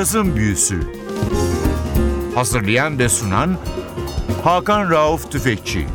[0.00, 0.80] Cazın Büyüsü
[2.34, 3.56] Hazırlayan ve sunan
[4.44, 5.86] Hakan Rauf Tüfekçi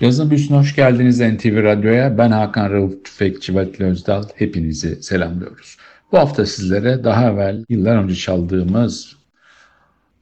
[0.00, 2.18] Yazın Büyüsü'ne hoş geldiniz NTV Radyo'ya.
[2.18, 4.24] Ben Hakan Rauf Tüfekçi ve Özdal.
[4.34, 5.76] Hepinizi selamlıyoruz.
[6.12, 9.16] Bu hafta sizlere daha evvel yıllar önce çaldığımız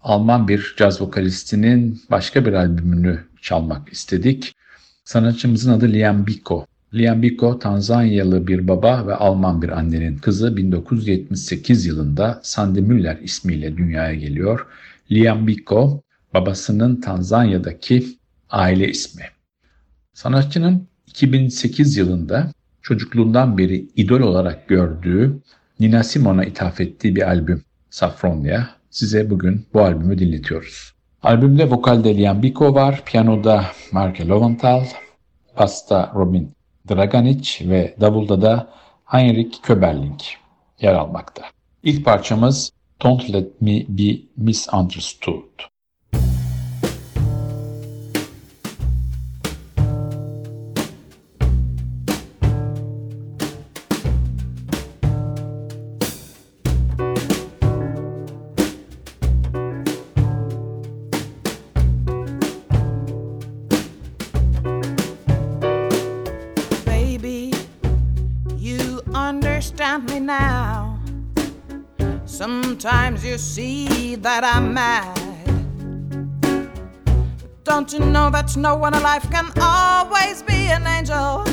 [0.03, 4.55] Alman bir caz vokalistinin başka bir albümünü çalmak istedik.
[5.05, 6.67] Sanatçımızın adı Liam Biko.
[6.95, 13.77] Liam Biko Tanzanyalı bir baba ve Alman bir annenin kızı 1978 yılında Sandy Müller ismiyle
[13.77, 14.67] dünyaya geliyor.
[15.13, 16.03] Liam Biko
[16.35, 18.07] babasının Tanzanya'daki
[18.51, 19.23] aile ismi.
[20.13, 25.39] Sanatçının 2008 yılında çocukluğundan beri idol olarak gördüğü
[25.81, 28.67] Nina Simone'a ithaf ettiği bir albüm Safronia.
[28.91, 30.93] Size bugün bu albümü dinletiyoruz.
[31.23, 34.85] Albümde vokalde Liam Biko var, piyanoda Marke Loventhal,
[35.59, 36.53] basta Robin
[36.91, 38.69] Draganic ve davulda da
[39.05, 40.21] Heinrich Köberling
[40.81, 41.43] yer almakta.
[41.83, 42.73] İlk parçamız
[43.05, 45.72] Don't Let Me Be Misunderstood.
[74.43, 75.19] That I'm mad.
[77.63, 81.45] Don't you know that no one alive can always be an angel?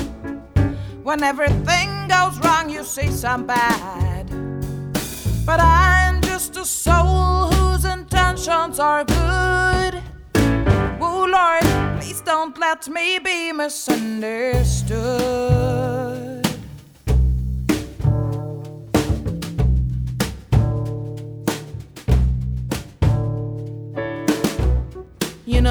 [1.03, 4.25] When everything goes wrong, you see some bad.
[5.45, 10.01] But I'm just a soul whose intentions are good.
[10.99, 11.67] Oh Lord,
[11.99, 15.98] please don't let me be misunderstood.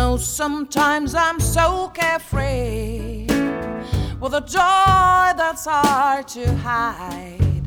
[0.09, 3.27] Know, sometimes I'm so carefree
[4.21, 7.67] with a joy that's hard to hide.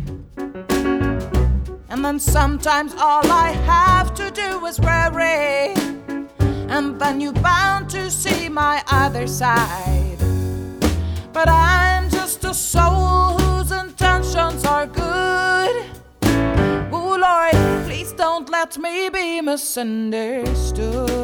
[1.89, 5.75] And then sometimes all I have to do is worry.
[6.75, 10.17] And then you're bound to see my other side.
[11.33, 15.75] But I'm just a soul whose intentions are good.
[16.91, 21.20] Oh Lord, please don't let me be misunderstood.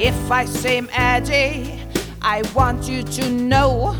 [0.00, 1.76] If I seem edgy,
[2.22, 3.96] I want you to know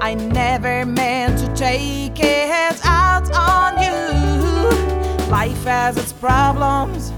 [0.00, 5.30] I never meant to take it out on you.
[5.30, 7.12] Life has its problems,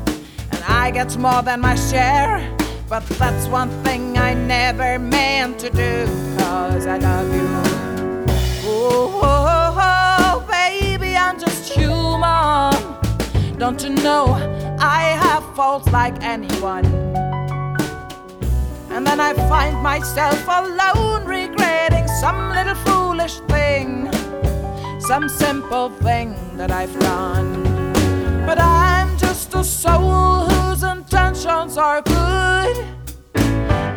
[0.52, 2.46] and I get more than my share.
[2.90, 6.04] But that's one thing I never meant to do,
[6.36, 7.48] cause I love you.
[8.66, 9.22] Oh,
[9.80, 12.74] oh, baby, I'm just human.
[13.58, 14.26] Don't you know
[14.78, 17.23] I have faults like anyone?
[18.94, 24.08] And then I find myself alone, regretting some little foolish thing,
[25.00, 27.64] some simple thing that I've done.
[28.46, 32.84] But I'm just a soul whose intentions are good.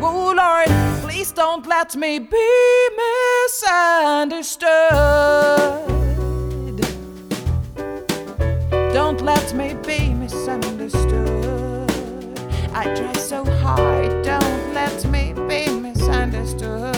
[0.02, 0.70] Oh Lord,
[1.04, 4.68] please don't let me be misunderstood.
[8.94, 11.92] Don't let me be misunderstood.
[12.74, 14.24] I try so hard,
[16.68, 16.97] good.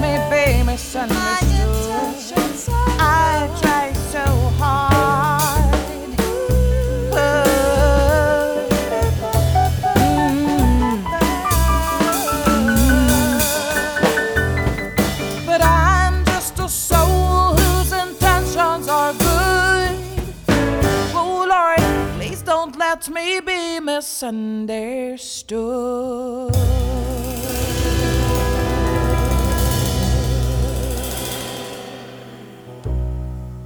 [0.00, 2.70] me be misunderstood.
[2.98, 3.48] I
[4.10, 4.24] so
[4.58, 5.74] hard.
[15.46, 19.98] But I'm just a soul whose intentions are good.
[21.14, 21.80] Oh Lord,
[22.16, 26.23] please don't let me be misunderstood.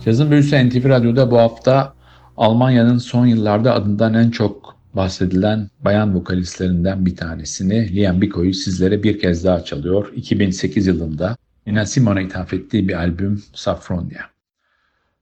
[0.08, 1.94] Yazın Büyüsü NTV Radyo'da bu hafta
[2.36, 9.18] Almanya'nın son yıllarda adından en çok bahsedilen bayan vokalistlerinden bir tanesini Liam Biko'yu sizlere bir
[9.18, 10.12] kez daha çalıyor.
[10.16, 14.22] 2008 yılında Nina Simone'a ithaf ettiği bir albüm Safronia.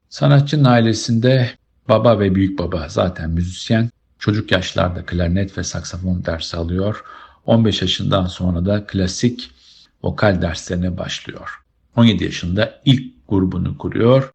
[0.09, 1.51] Sanatçının ailesinde
[1.89, 3.91] baba ve büyük baba zaten müzisyen.
[4.19, 7.05] Çocuk yaşlarda klarnet ve saksafon dersi alıyor.
[7.47, 9.51] 15 yaşından sonra da klasik
[10.03, 11.63] vokal derslerine başlıyor.
[11.97, 14.33] 17 yaşında ilk grubunu kuruyor.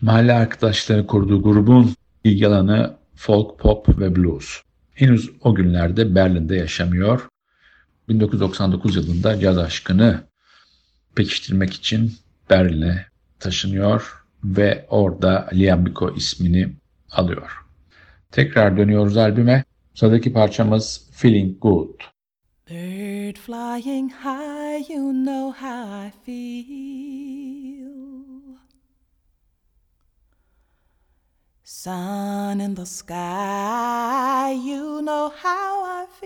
[0.00, 4.62] Mahalle arkadaşları kurduğu grubun ilgi alanı folk, pop ve blues.
[4.94, 7.28] Henüz o günlerde Berlin'de yaşamıyor.
[8.08, 10.24] 1999 yılında caz aşkını
[11.14, 12.12] pekiştirmek için
[12.50, 13.06] Berlin'e
[13.40, 16.72] taşınıyor ve orada Liambiko ismini
[17.10, 17.50] alıyor.
[18.30, 19.64] Tekrar dönüyoruz albüme.
[19.94, 22.00] Sıradaki parçamız Feeling Good.
[22.70, 27.57] Bird flying high, you know how I feel.
[31.70, 36.24] Sun in the sky, you know how I feel.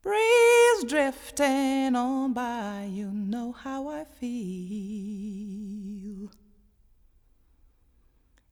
[0.00, 4.30] Breeze drifting on by, you know how I feel.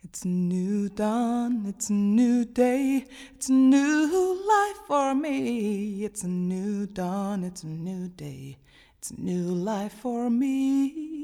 [0.02, 6.04] It's new dawn, it's a new day, it's a new life for me.
[6.04, 8.58] It's a new dawn, it's a new day,
[8.98, 11.23] it's a new life for me.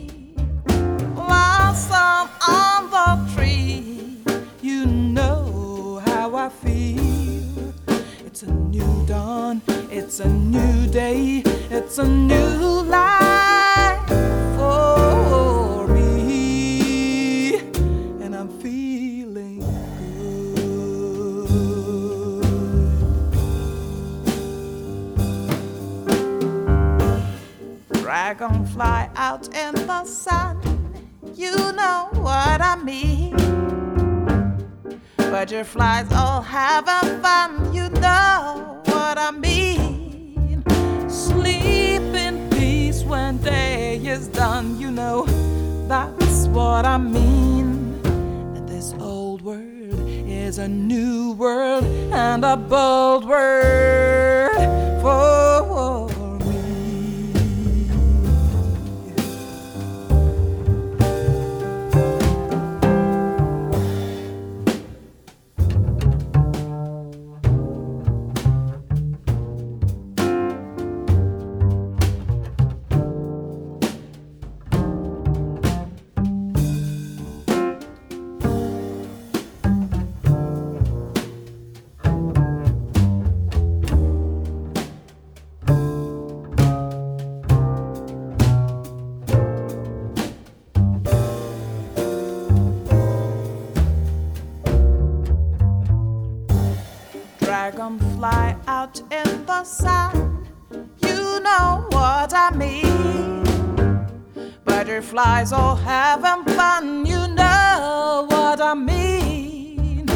[1.31, 4.17] blossom on the tree.
[4.61, 7.73] You know how I feel.
[8.25, 11.43] It's a new dawn, it's a new day,
[11.77, 14.07] it's a new life
[14.57, 17.55] for me.
[18.23, 19.59] And I'm feeling
[27.93, 28.01] good.
[28.01, 30.50] Dragonfly out in the sun
[31.41, 33.35] you know what I mean.
[35.17, 40.63] Butterflies all having fun, you know what I mean.
[41.09, 45.25] Sleep in peace when day is done, you know
[45.87, 47.99] that's what I mean.
[48.67, 51.83] This old world is a new world
[52.13, 55.50] and a bold word for
[99.65, 100.47] sun.
[101.01, 103.43] You know what I mean.
[104.65, 107.05] Butterflies all having fun.
[107.05, 110.07] You know what I mean.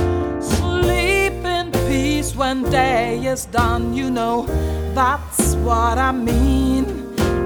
[0.42, 3.94] Sleep in peace when day is done.
[3.94, 4.46] You know
[4.94, 6.86] that's what I mean.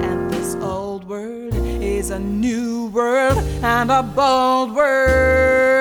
[0.04, 5.79] And this old world is a new world and a bold word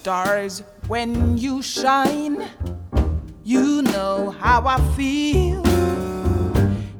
[0.00, 2.48] stars when you shine.
[3.44, 5.62] You know how I feel.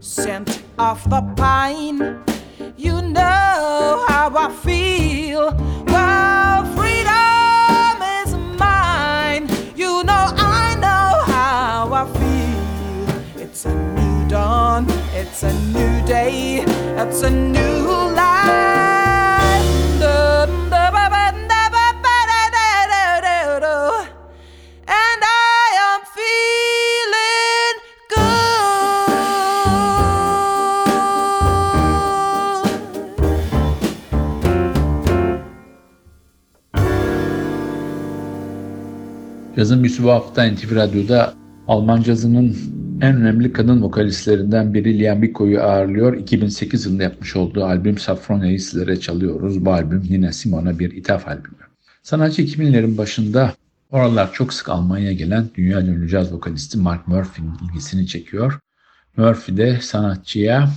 [0.01, 1.99] Scent of the pine.
[2.77, 5.45] You know how I feel.
[5.87, 8.31] Well, freedom is
[8.61, 9.49] mine.
[9.75, 10.25] You know
[10.61, 13.43] I know how I feel.
[13.43, 14.85] It's a new dawn.
[15.15, 16.65] It's a new day.
[17.03, 17.81] It's a new
[18.15, 18.20] life.
[39.57, 41.35] Yazın büyüsü bu hafta NTV Radyo'da
[41.69, 42.57] Alman cazının
[43.01, 46.17] en önemli kadın vokalistlerinden biri Liam Biko'yu ağırlıyor.
[46.17, 49.65] 2008 yılında yapmış olduğu albüm Safrone'yi sizlere çalıyoruz.
[49.65, 51.57] Bu albüm Nina Simone'a bir ithaf albümü.
[52.03, 53.55] Sanatçı 2000'lerin başında
[53.91, 58.59] oralar çok sık Almanya'ya gelen dünya ünlü caz vokalisti Mark Murphy'nin ilgisini çekiyor.
[59.17, 60.71] Murphy de sanatçıya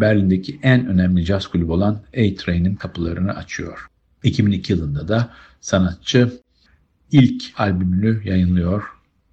[0.00, 3.86] Berlin'deki en önemli caz kulübü olan A-Train'in kapılarını açıyor.
[4.22, 6.32] 2002 yılında da sanatçı
[7.12, 8.82] ilk albümünü yayınlıyor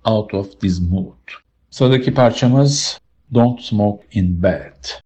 [0.06, 1.32] Out of This Mood.
[1.70, 3.00] Sıradaki parçamız
[3.34, 5.05] Don't Smoke in Bed.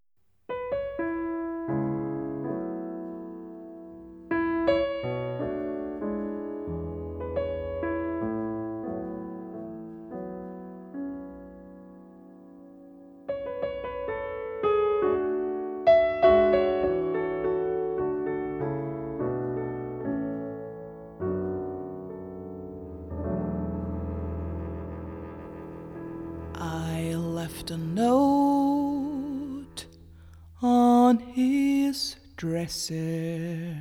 [32.39, 33.75] Dresser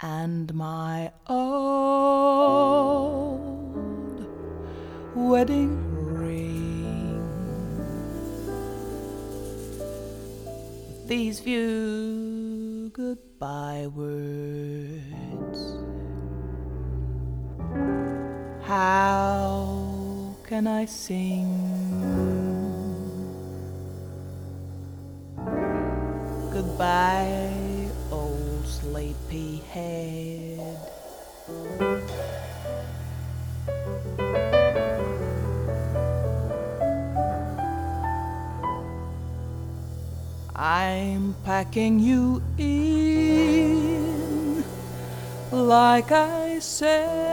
[0.00, 2.56] and my old
[5.14, 5.76] wedding
[6.14, 7.20] ring.
[11.06, 14.16] These few goodbye words.
[18.62, 21.65] How can I sing?
[29.16, 30.78] Sleepy head.
[40.54, 42.94] I'm packing you in
[45.52, 47.24] like I said.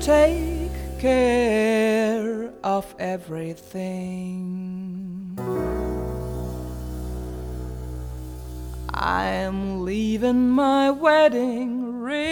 [0.00, 1.35] Take care
[3.16, 3.78] everything.
[8.92, 12.26] I'm leaving my wedding ring.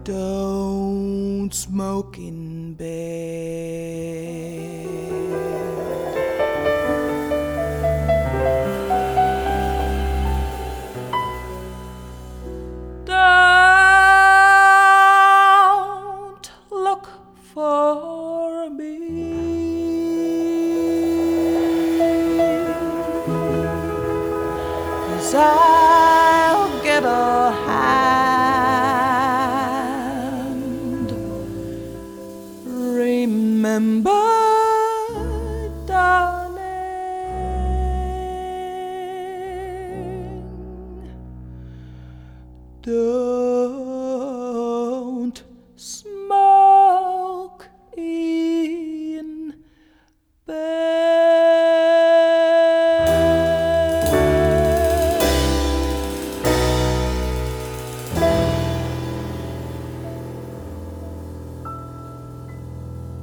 [0.09, 4.08] Don't smoke in bed.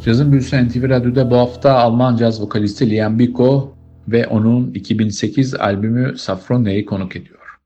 [0.06, 3.76] Cazın büyüsü NTV Radyo'da bu hafta Alman caz vokalisti Liam Biko
[4.08, 7.58] ve onun 2008 albümü Safronia'yı konuk ediyor.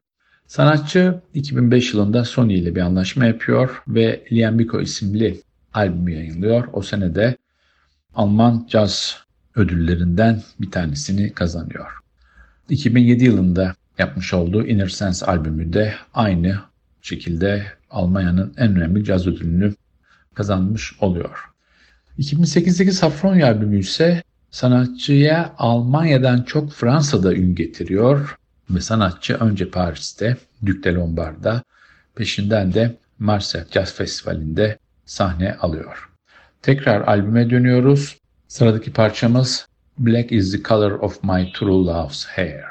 [0.47, 5.41] Sanatçı 2005 yılında Sony ile bir anlaşma yapıyor ve Liam Biko isimli
[5.75, 6.69] albümü yayınlıyor.
[6.73, 7.37] O sene de
[8.15, 9.19] Alman caz
[9.57, 11.87] ödüllerinden bir tanesini kazanıyor.
[12.69, 16.59] 2007 yılında yapmış olduğu Inner Sense albümü de aynı
[17.03, 19.75] şekilde Almanya'nın en önemli caz ödülünü
[20.35, 21.50] kazanmış oluyor.
[22.21, 28.37] 2008'deki Safronia albümü ise sanatçıya Almanya'dan çok Fransa'da ün getiriyor
[28.71, 31.63] ve sanatçı önce Paris'te, Duc de Lombard'da,
[32.15, 36.11] peşinden de Marseille Jazz Festivali'nde sahne alıyor.
[36.63, 38.19] Tekrar albüme dönüyoruz.
[38.49, 39.67] Sıradaki parçamız
[39.99, 42.70] Black is the Color of My True Love's Hair.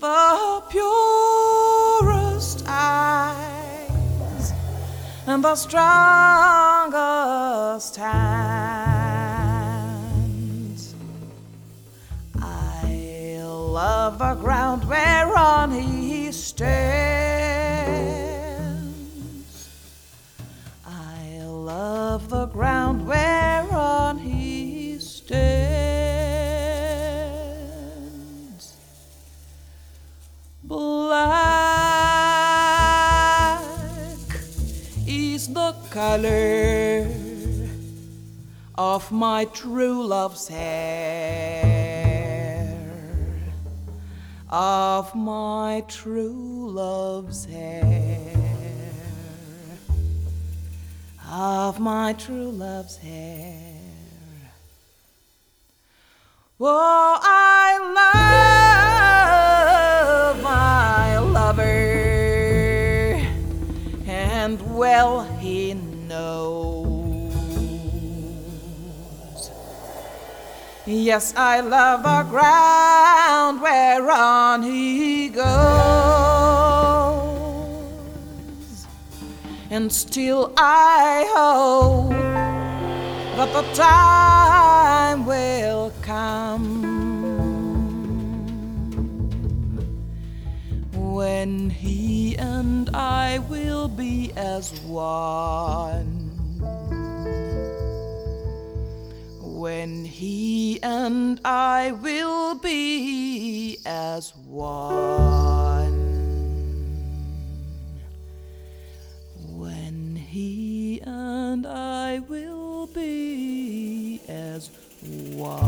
[0.00, 4.52] The purest eyes
[5.26, 5.86] and the strongest
[7.96, 8.89] hands.
[14.00, 16.88] Love the ground whereon he stands.
[20.86, 25.60] I love the ground whereon he stands.
[30.64, 31.20] Black
[35.06, 37.06] is the color
[38.78, 41.69] of my true love's hair.
[44.52, 48.34] Of my true love's hair.
[51.30, 53.68] Of my true love's hair.
[56.58, 57.78] Oh, I
[60.34, 61.62] love my lover,
[64.08, 66.99] and well he knows.
[70.92, 75.46] Yes, I love the ground whereon he goes,
[79.70, 86.82] and still I hope that the time will come
[90.92, 96.09] when he and I will be as one.
[99.60, 106.00] When he and I will be as one.
[109.60, 114.70] When he and I will be as
[115.04, 115.60] one.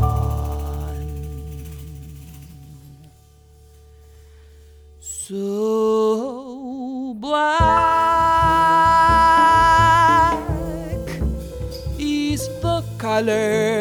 [5.00, 5.42] So
[7.20, 7.52] black
[11.98, 13.71] is the color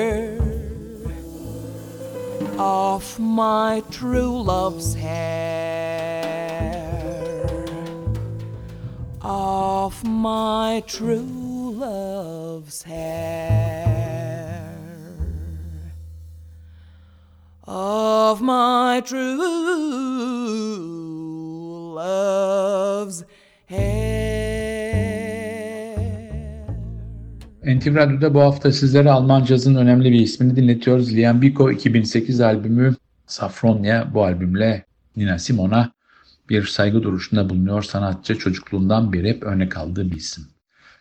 [3.41, 6.21] my true love's hair
[9.23, 13.82] of my true love's hair
[17.67, 19.38] of my true
[21.95, 23.23] love's.
[27.63, 31.15] NTV Radyo'da bu hafta sizlere Alman cazın önemli bir ismini dinletiyoruz.
[31.15, 32.95] Liam Biko 2008 albümü
[33.31, 35.91] Safronia bu albümle Nina Simone'a
[36.49, 37.83] bir saygı duruşunda bulunuyor.
[37.83, 40.47] Sanatçı çocukluğundan beri hep örnek aldığı bir isim.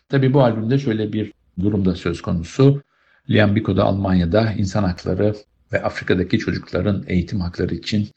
[0.09, 2.83] Tabi bu albümde şöyle bir durum da söz konusu.
[3.29, 5.35] Liam Biko da Almanya'da insan hakları
[5.73, 8.09] ve Afrika'daki çocukların eğitim hakları için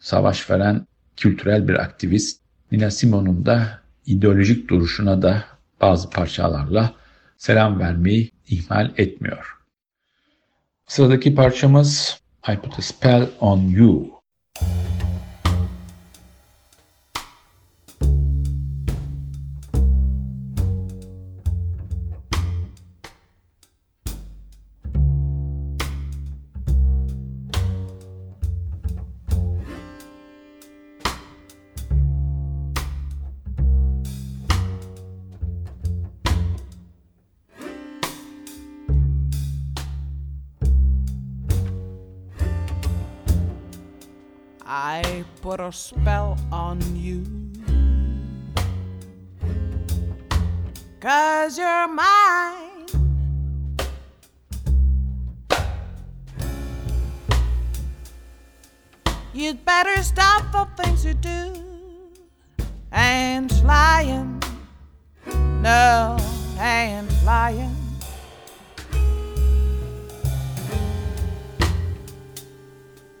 [0.00, 2.40] savaş veren kültürel bir aktivist.
[2.72, 5.44] Nina Simone'un da ideolojik duruşuna da
[5.80, 6.94] bazı parçalarla
[7.36, 9.56] selam vermeyi ihmal etmiyor.
[10.86, 14.16] Sıradaki parçamız I Put a Spell on You.
[51.00, 52.86] Cause you're mine.
[59.32, 61.52] You'd better stop the things you do
[62.90, 64.42] and lying.
[65.62, 66.16] No,
[66.58, 67.76] and lying.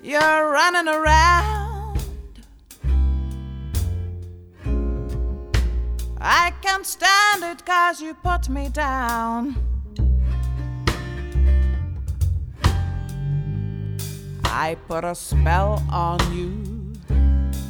[0.02, 1.67] You're running around.
[6.60, 9.56] Can't stand it cause you put me down.
[14.44, 16.78] I put a spell on you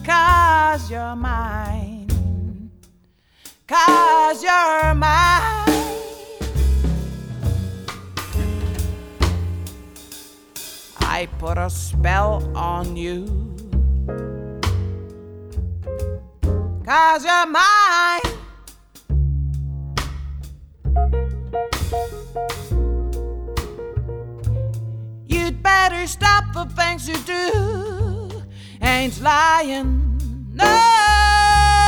[0.04, 2.06] cause you're mine.
[3.66, 5.68] Cause you're mine.
[11.00, 13.26] I put a spell on you.
[16.86, 18.27] Cause you're mine.
[25.26, 28.42] You'd better stop the things you do.
[28.82, 30.20] Ain't lying.
[30.52, 30.64] No,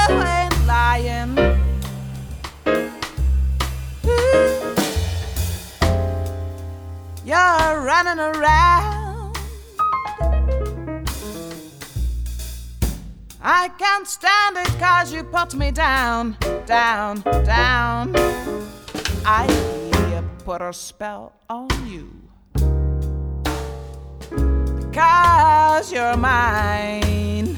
[0.08, 1.38] ain't lying.
[4.06, 4.74] Ooh.
[7.24, 9.36] You're running around.
[13.42, 18.16] I can't stand it cause you put me down, down, down.
[19.26, 19.79] I
[20.50, 22.10] put a spell on you.
[24.92, 27.49] Cause you're mine.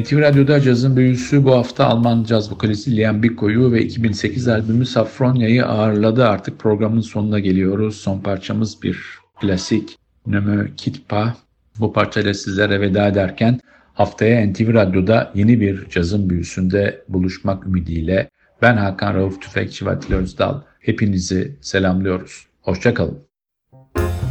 [0.00, 5.66] NTV Radyo'da cazın büyüsü bu hafta Alman caz vokalisti Liam Biko'yu ve 2008 albümü Safronia'yı
[5.66, 6.28] ağırladı.
[6.28, 7.96] Artık programın sonuna geliyoruz.
[7.96, 8.98] Son parçamız bir
[9.40, 9.98] klasik
[10.76, 11.34] quitte pas.
[11.80, 13.60] Bu parçayla sizlere veda ederken
[13.94, 18.30] haftaya NTV Radyo'da yeni bir cazın büyüsünde buluşmak ümidiyle
[18.62, 22.46] ben Hakan Rauf Tüfekçi ve Özdal hepinizi selamlıyoruz.
[22.62, 23.18] Hoşçakalın.
[23.74, 24.23] Ne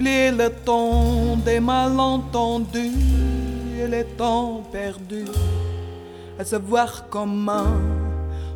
[0.00, 2.90] Oublier le temps des malentendus
[3.78, 5.26] et les temps perdus,
[6.38, 7.76] à savoir comment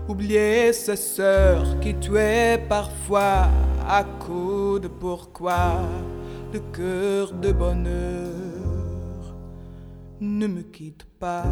[0.08, 3.48] oublier ces sœurs qui tuaient parfois
[3.86, 5.82] à coups de pourquoi
[6.50, 9.36] le cœur de bonheur.
[10.22, 11.44] Ne me quitte pas,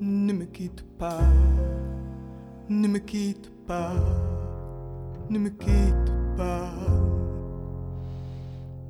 [0.00, 1.22] ne me quitte pas,
[2.68, 3.94] ne me quitte pas,
[5.28, 6.70] ne me quitte pas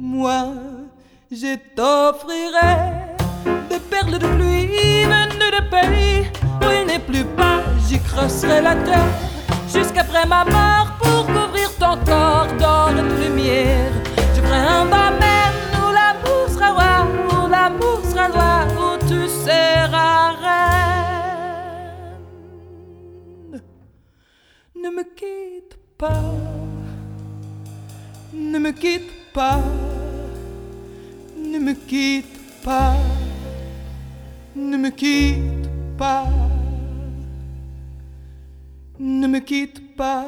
[0.03, 0.49] moi,
[1.31, 2.77] je t'offrirai
[3.71, 6.27] des perles de pluie venues de pays
[6.61, 7.63] où il n'est plus pas.
[7.87, 9.15] J'y creuserai la terre
[9.73, 13.93] jusqu'après ma mort pour couvrir ton corps d'or de lumière.
[14.35, 20.33] Je ferai un baptême où l'amour sera roi, où l'amour sera loi, où tu seras
[23.53, 23.63] reine.
[24.75, 26.23] Ne me quitte pas,
[28.35, 29.61] ne me quitte pas
[31.37, 32.95] ne me quitte pas,
[34.55, 36.27] ne me quitte pas,
[38.99, 40.27] ne me quitte pas,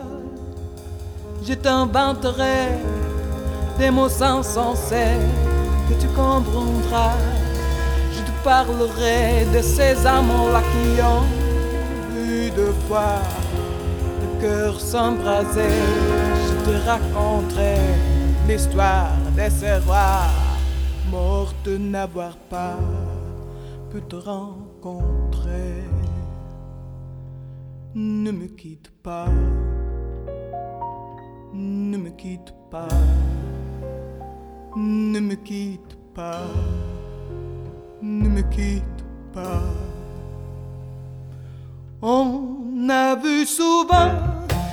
[1.46, 2.68] je t'inventerai
[3.78, 4.56] des mots sens
[5.88, 7.16] que tu comprendras.
[8.12, 11.26] Je te parlerai de ces amants-là qui ont
[12.14, 13.20] vu de fois
[14.20, 15.76] le cœur s'embraser.
[16.46, 17.76] Je te raconterai
[18.48, 19.78] l'histoire de ces
[21.10, 22.78] morts de n'avoir pas
[23.90, 25.84] pu te rencontrer.
[27.94, 29.28] Ne me quitte pas,
[31.52, 32.88] ne me quitte pas,
[34.74, 36.42] ne me quitte pas,
[38.02, 39.62] ne me quitte pas.
[42.02, 44.10] On a vu souvent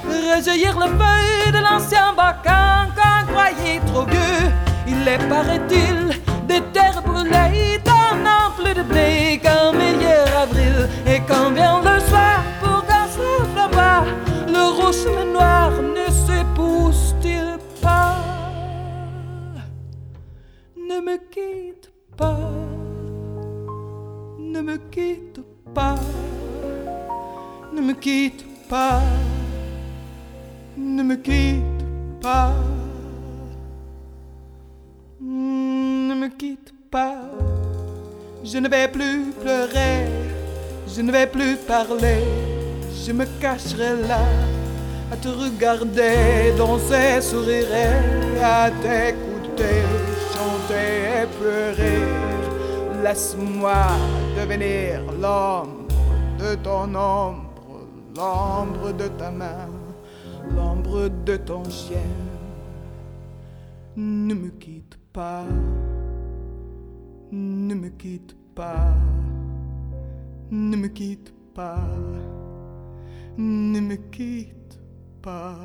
[0.04, 4.52] rejaillir le feuille de l'ancien bacan qu'on croyait trop vieux.
[4.88, 6.21] Il est, paraît-il,
[6.52, 10.78] des terres brûlées donnant plus de blé qu'un meilleur avril.
[11.08, 14.04] Et quand vient le soir pour casser le bas,
[14.56, 18.18] le rouge et le noir ne s'épousent-ils pas?
[20.90, 22.52] Ne me quitte pas,
[24.54, 25.42] ne me quitte
[25.74, 25.96] pas,
[27.74, 29.00] ne me quitte pas,
[30.78, 31.86] ne me quitte
[32.22, 32.54] pas.
[36.22, 37.16] Me quitte pas,
[38.44, 40.06] je ne vais plus pleurer,
[40.88, 42.22] je ne vais plus parler,
[43.04, 44.24] je me cacherai là
[45.12, 47.66] à te regarder, danser, sourire,
[48.40, 49.82] à t'écouter,
[50.32, 50.92] chanter
[51.24, 52.04] et pleurer.
[53.04, 53.84] Laisse-moi
[54.38, 55.88] devenir l'ombre
[56.38, 59.70] de ton ombre, l'ombre de ta main,
[60.56, 62.12] l'ombre de ton chien.
[63.96, 65.46] Ne me quitte pas,
[67.32, 68.94] ne me quitte pas,
[70.52, 71.80] ne me quitte pas,
[73.38, 74.80] ne me quitte
[75.24, 75.56] pas.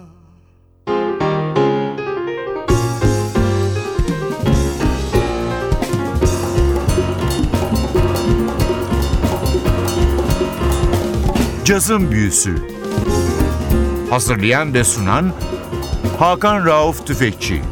[11.64, 12.56] Cazın Büyüsü.
[14.10, 15.32] Hazırlayan ve sunan
[16.18, 17.62] Hakan Rauf Tüfekçi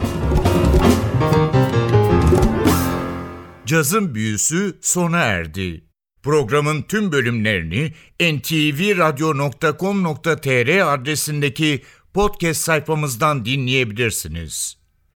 [3.66, 5.84] Cazın Büyüsü sona erdi.
[6.22, 11.82] Programın tüm bölümlerini ntvradio.com.tr adresindeki
[12.14, 14.83] podcast sayfamızdan dinleyebilirsiniz.